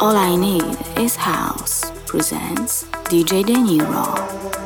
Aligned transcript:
All 0.00 0.16
I 0.16 0.36
Need 0.36 0.78
is 0.96 1.16
House 1.16 1.90
presents 2.06 2.84
DJ 3.10 3.44
De 3.44 3.54
Niro. 3.54 4.61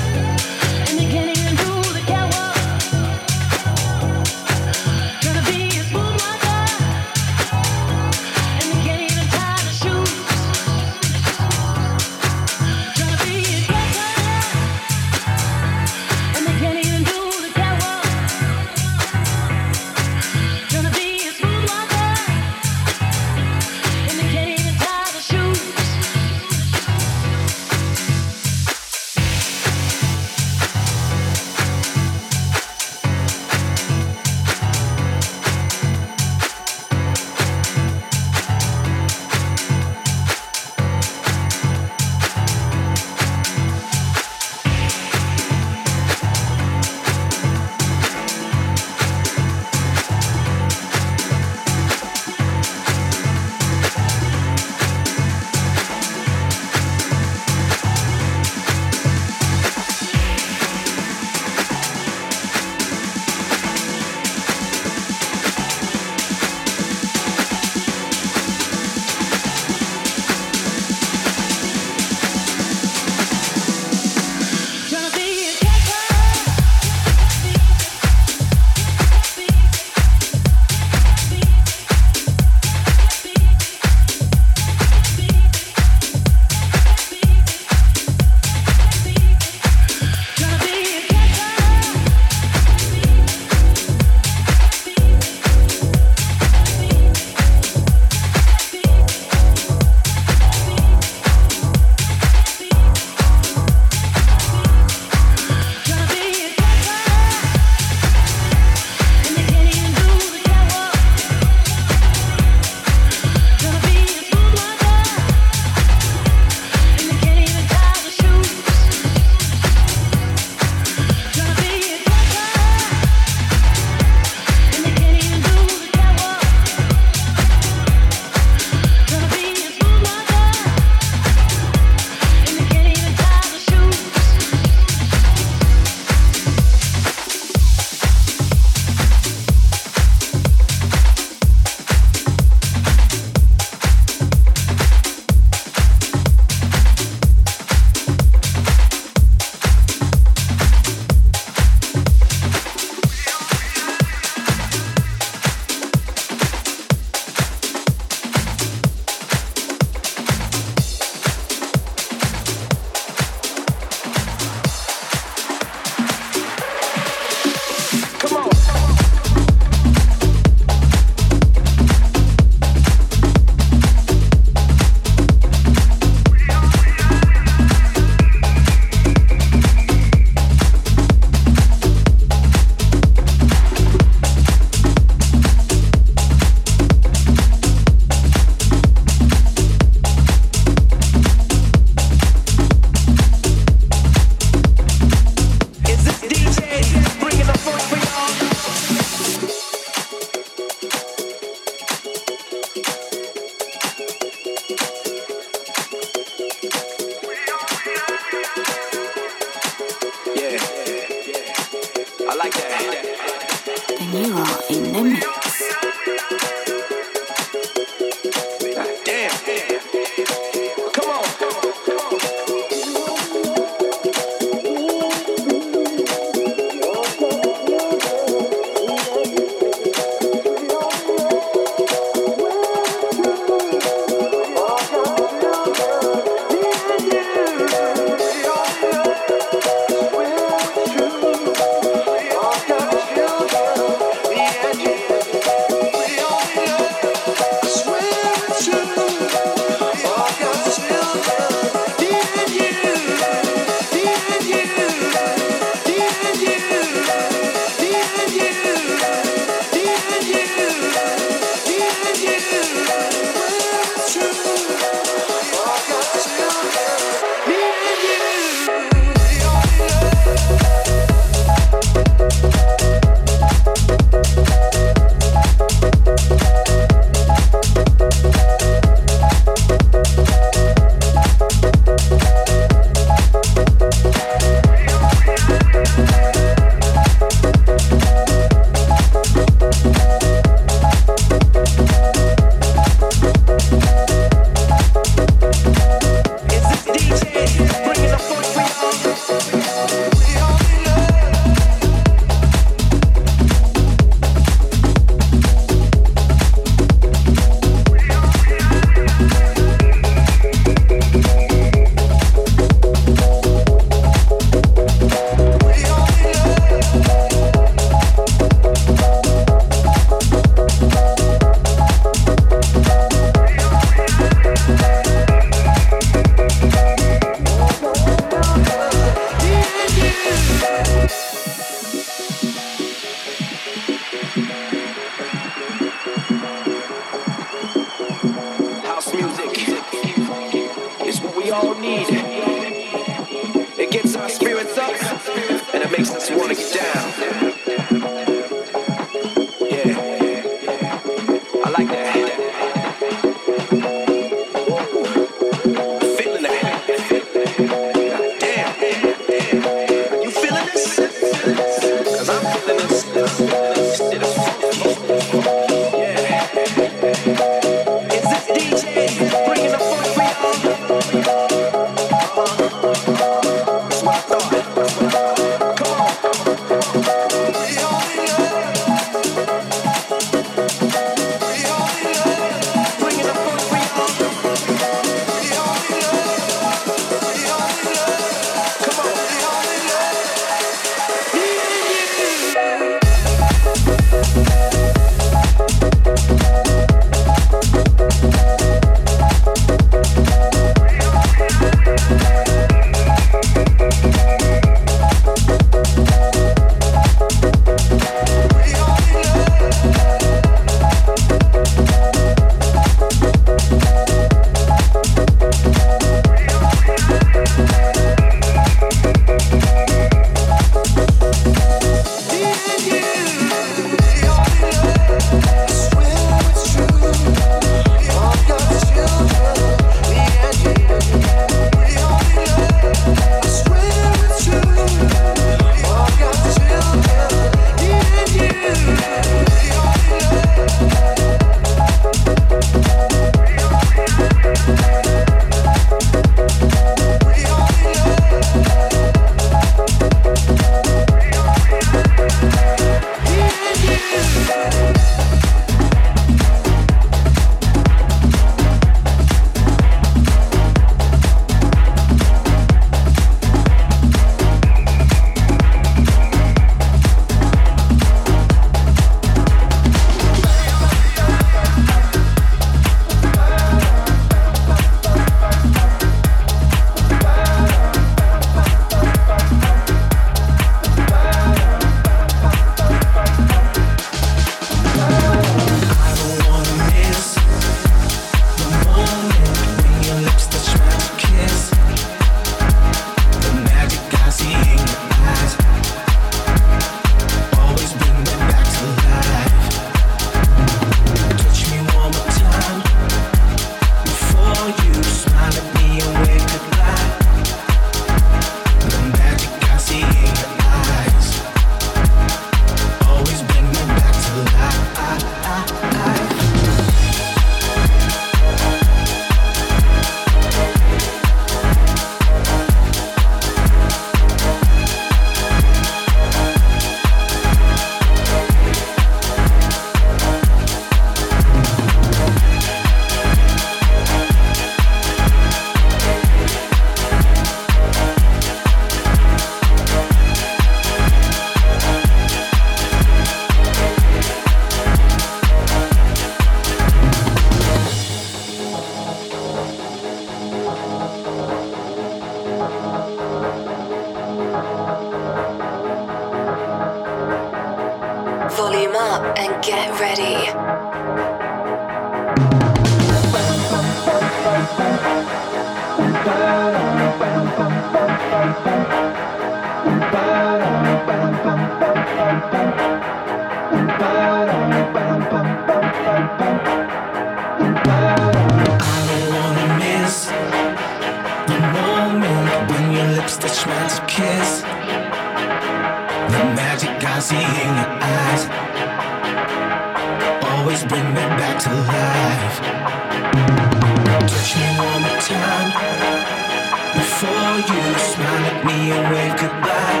you 597.68 597.82
smile 597.98 598.44
at 598.52 598.64
me 598.66 598.92
and 598.92 599.04
wave 599.12 599.36
goodbye. 599.40 600.00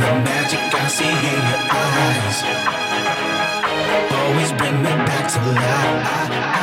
The 0.00 0.10
magic 0.24 0.62
I 0.74 0.86
see 0.88 1.14
in 1.32 1.40
your 1.50 1.62
eyes 1.82 2.38
always 4.18 4.52
bring 4.52 4.76
me 4.82 4.92
back 5.08 5.24
to 5.32 5.40
life. 5.60 6.53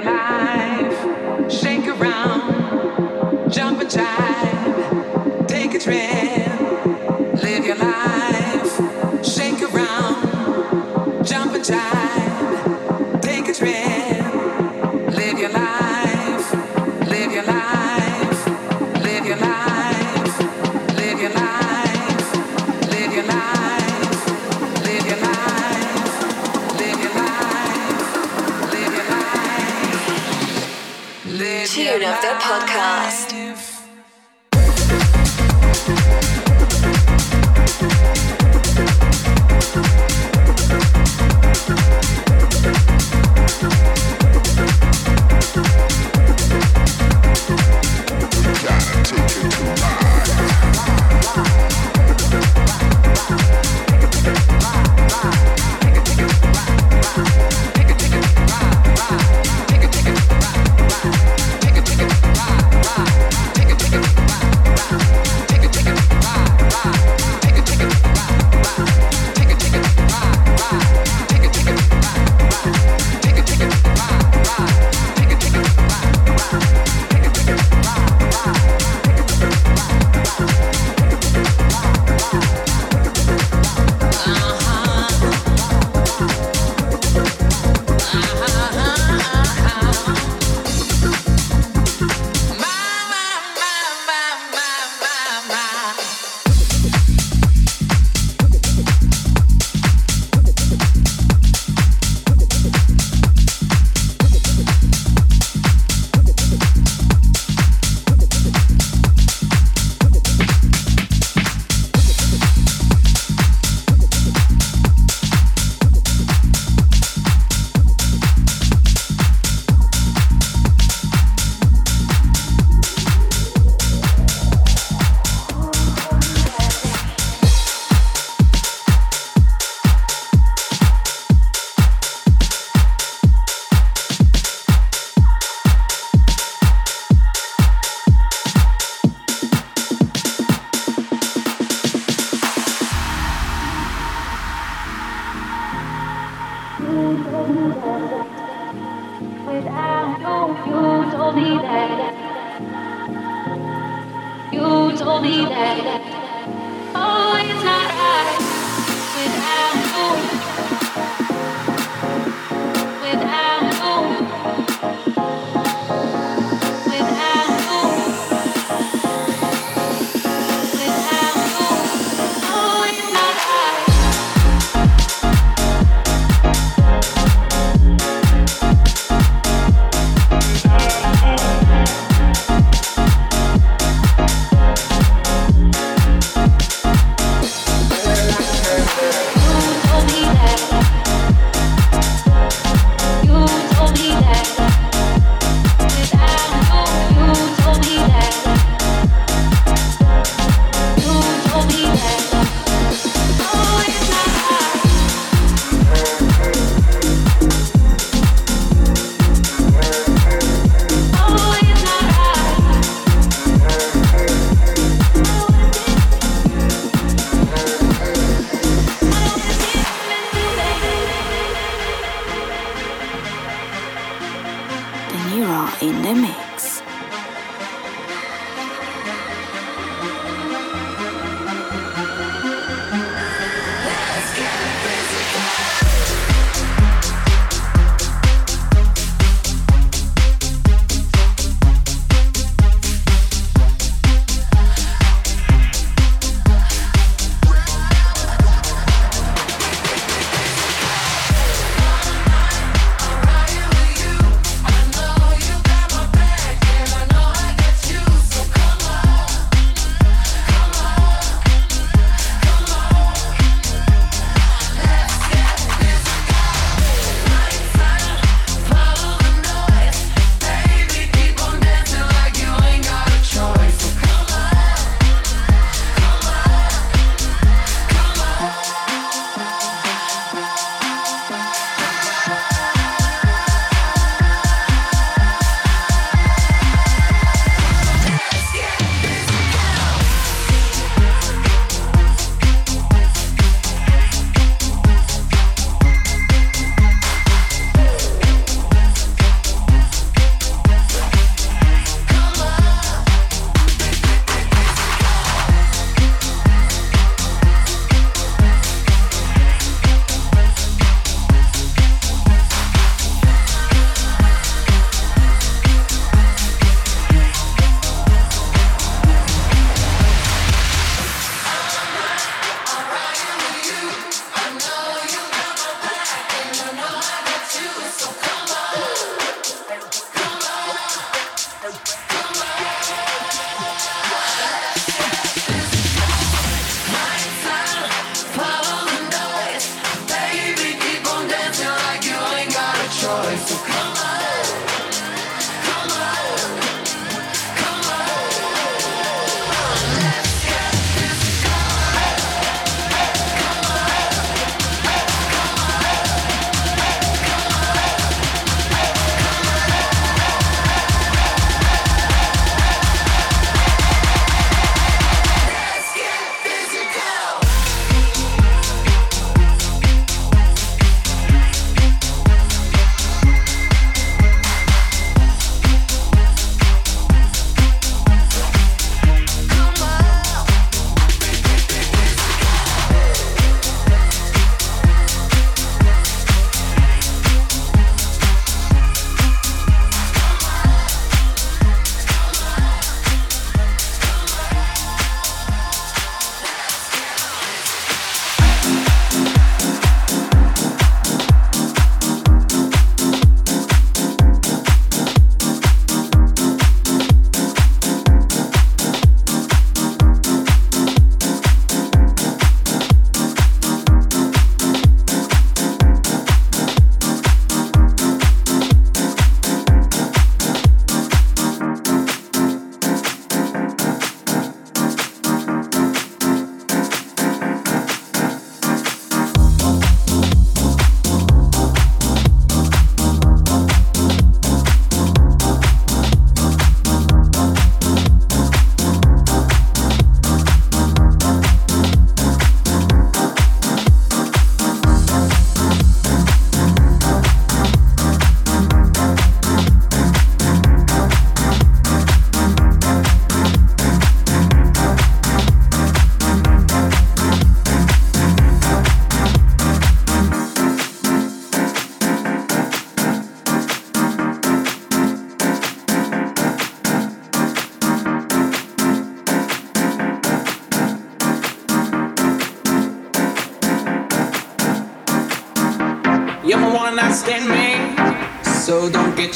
Ride. 0.00 0.95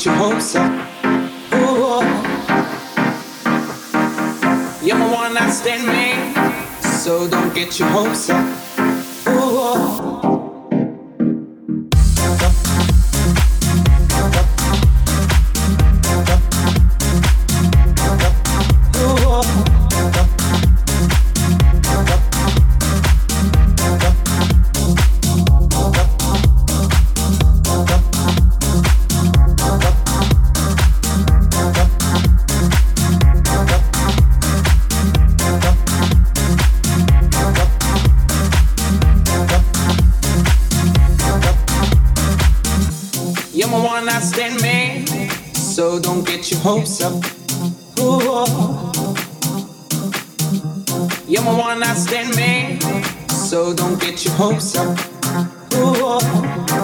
Get 0.01 0.07
your 0.07 0.15
hopes 0.15 0.57
up. 0.57 0.73
You're 4.83 4.97
my 4.97 5.13
one 5.13 5.35
night 5.35 5.51
stand 5.51 5.85
man, 5.85 6.81
so 6.81 7.29
don't 7.29 7.55
get 7.55 7.79
your 7.79 7.89
hopes 7.89 8.31
up. 8.31 8.50
You're 51.51 51.59
one 51.59 51.81
night 51.81 51.97
stand 51.97 52.37
man, 52.37 52.81
so 53.29 53.75
don't 53.75 54.01
get 54.01 54.25
your 54.25 54.35
hopes 54.35 54.77
up. 54.77 54.97
Ooh. 55.75 56.80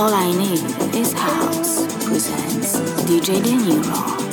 All 0.00 0.14
I 0.14 0.32
Need 0.32 0.94
is 0.94 1.12
House 1.12 1.84
presents 2.06 2.76
DJ 3.04 3.42
De 3.42 3.52
Niro. 3.52 4.29